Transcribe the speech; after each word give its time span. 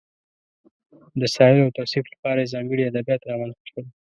د 1.19 1.21
ستایلو 1.33 1.65
او 1.65 1.75
توصیف 1.77 2.05
لپاره 2.13 2.39
یې 2.41 2.51
ځانګړي 2.53 2.83
ادبیات 2.89 3.21
رامنځته 3.29 3.63
شول. 3.69 3.85